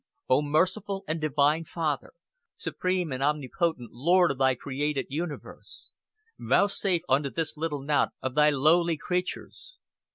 "O 0.27 0.41
merciful 0.41 1.03
and 1.07 1.21
divine 1.21 1.63
Father, 1.63 2.13
supreme 2.57 3.11
and 3.11 3.21
omnipotent 3.21 3.91
lord 3.91 4.31
of 4.31 4.39
Thy 4.39 4.55
created 4.55 5.05
universe, 5.09 5.91
vouchsafe 6.39 7.03
unto 7.07 7.29
this 7.29 7.55
little 7.55 7.83
knot 7.83 8.09
of 8.19 8.33
Thy 8.33 8.49
lowly 8.49 8.97
creatures 8.97 9.77